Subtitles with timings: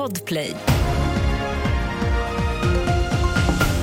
[0.00, 0.54] Podplay.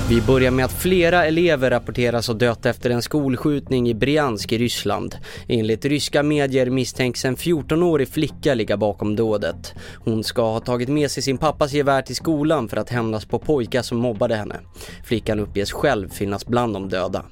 [0.10, 4.58] Vi börjar med att flera elever rapporteras ha dött efter en skolskjutning i Briansk i
[4.58, 5.16] Ryssland.
[5.48, 9.74] Enligt ryska medier misstänks en 14-årig flicka ligga bakom dådet.
[9.96, 13.40] Hon ska ha tagit med sig sin pappas gevär till skolan för att hämnas på
[13.40, 14.56] pojkar som mobbade henne.
[15.04, 17.26] Flickan uppges själv finnas bland de döda.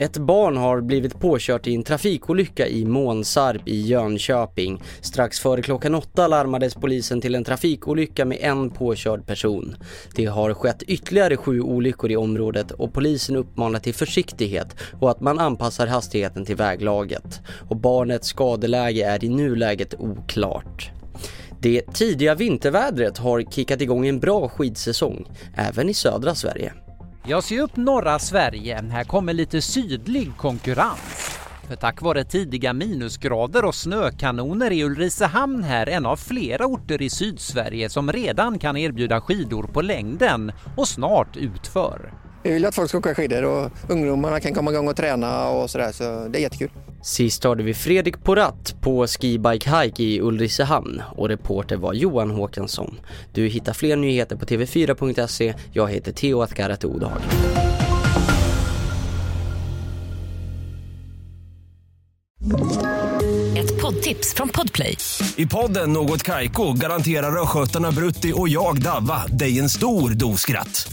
[0.00, 4.82] Ett barn har blivit påkört i en trafikolycka i Månsarp i Jönköping.
[5.00, 9.76] Strax före klockan åtta larmades polisen till en trafikolycka med en påkörd person.
[10.14, 15.20] Det har skett ytterligare sju olyckor i området och polisen uppmanar till försiktighet och att
[15.20, 17.40] man anpassar hastigheten till väglaget.
[17.68, 20.90] Och barnets skadeläge är i nuläget oklart.
[21.60, 26.72] Det tidiga vintervädret har kickat igång en bra skidsäsong, även i södra Sverige.
[27.30, 28.82] Jag ser upp norra Sverige.
[28.82, 31.38] Här kommer lite sydlig konkurrens.
[31.68, 37.10] För tack vare tidiga minusgrader och snökanoner är Ulricehamn här en av flera orter i
[37.10, 42.12] Sydsverige som redan kan erbjuda skidor på längden och snart utför.
[42.42, 45.70] Vi vill att folk ska åka skidor och ungdomarna kan komma igång och träna och
[45.70, 46.70] sådär så det är jättekul.
[47.02, 53.00] Sist hörde vi Fredrik Poratt på Skibike Hike i Ulricehamn och reporter var Johan Håkansson.
[53.32, 55.54] Du hittar fler nyheter på tv4.se.
[55.72, 57.20] Jag heter Theo Atkarat Odhag.
[63.56, 64.96] Ett poddtips från Podplay.
[65.36, 70.92] I podden Något Kaiko garanterar östgötarna Brutti och jag, Davva, dig en stor dos skratt.